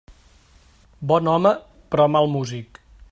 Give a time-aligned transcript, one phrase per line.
[1.11, 1.53] Bon home
[1.93, 2.83] però mal músic.